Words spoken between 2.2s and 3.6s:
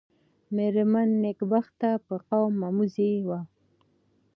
قوم مموزۍ وه.